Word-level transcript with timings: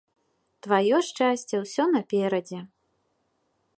Тваё 0.67 0.99
шчасце 1.09 1.55
ўсё 1.65 1.83
наперадзе. 1.95 2.59